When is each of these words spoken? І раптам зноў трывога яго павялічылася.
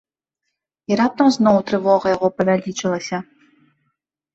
І 0.93 0.97
раптам 1.01 1.29
зноў 1.37 1.61
трывога 1.69 2.07
яго 2.17 2.27
павялічылася. 2.39 3.17